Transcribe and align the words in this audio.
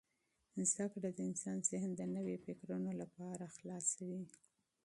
زده 0.69 0.85
کړه 0.93 1.09
د 1.13 1.19
انسان 1.29 1.57
ذهن 1.71 1.89
د 1.95 2.01
نویو 2.15 2.41
فکرونو 2.45 2.91
لپاره 3.01 3.43
پرانیزي. 3.55 4.23